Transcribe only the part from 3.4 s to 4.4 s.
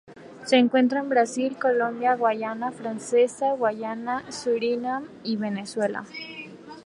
Guayana,